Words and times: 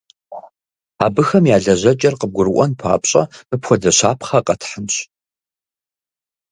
Абыхэм 1.05 1.43
я 1.55 1.57
лэжьэкӏэр 1.63 2.15
къыбгурыӏуэн 2.19 2.71
папщӏэ, 2.79 3.23
мыпхуэдэ 3.49 3.91
щапхъэ 3.97 4.39
къэтхьынщ. 4.45 4.95